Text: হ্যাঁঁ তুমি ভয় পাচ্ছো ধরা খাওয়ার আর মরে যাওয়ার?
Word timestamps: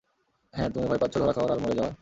হ্যাঁঁ 0.53 0.69
তুমি 0.69 0.85
ভয় 0.85 0.97
পাচ্ছো 0.97 1.17
ধরা 1.19 1.33
খাওয়ার 1.33 1.51
আর 1.51 1.59
মরে 1.59 1.73
যাওয়ার? 1.73 1.89